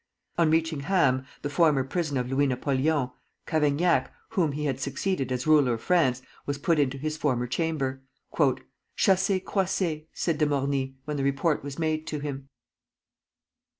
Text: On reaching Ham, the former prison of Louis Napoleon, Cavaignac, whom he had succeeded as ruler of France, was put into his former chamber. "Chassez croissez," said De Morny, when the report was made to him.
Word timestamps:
On 0.39 0.49
reaching 0.49 0.79
Ham, 0.79 1.27
the 1.43 1.49
former 1.51 1.83
prison 1.83 2.17
of 2.17 2.27
Louis 2.27 2.47
Napoleon, 2.47 3.11
Cavaignac, 3.45 4.11
whom 4.29 4.53
he 4.53 4.65
had 4.65 4.79
succeeded 4.79 5.31
as 5.31 5.45
ruler 5.45 5.75
of 5.75 5.83
France, 5.83 6.23
was 6.47 6.57
put 6.57 6.79
into 6.79 6.97
his 6.97 7.17
former 7.17 7.45
chamber. 7.45 8.01
"Chassez 8.97 9.41
croissez," 9.45 10.07
said 10.11 10.39
De 10.39 10.47
Morny, 10.47 10.95
when 11.05 11.17
the 11.17 11.23
report 11.23 11.63
was 11.63 11.77
made 11.77 12.07
to 12.07 12.17
him. 12.19 12.49